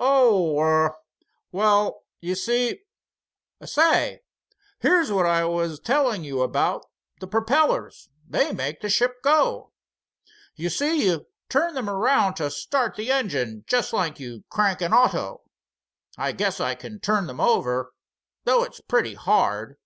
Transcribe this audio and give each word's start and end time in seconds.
"Oh, 0.00 0.58
er—well—you 0.58 2.34
see—say, 2.34 4.20
here's 4.80 5.12
what 5.12 5.26
I 5.26 5.44
was 5.44 5.78
telling 5.78 6.24
you 6.24 6.42
about, 6.42 6.84
the 7.20 7.28
perpellers, 7.28 8.08
they 8.28 8.52
make 8.52 8.80
the 8.80 8.88
ship 8.90 9.22
go. 9.22 9.70
You 10.56 10.70
see 10.70 11.06
you 11.06 11.26
turn 11.48 11.74
them 11.74 11.88
around 11.88 12.34
to 12.38 12.50
start 12.50 12.96
the 12.96 13.12
engine, 13.12 13.62
jest 13.68 13.92
like 13.92 14.18
you 14.18 14.42
crank 14.50 14.80
an 14.80 14.92
auto. 14.92 15.42
I 16.18 16.32
guess 16.32 16.58
I 16.58 16.74
can 16.74 16.98
turn 16.98 17.28
them 17.28 17.38
over, 17.40 17.92
though 18.42 18.64
it's 18.64 18.80
pretty 18.80 19.14
hard. 19.14 19.76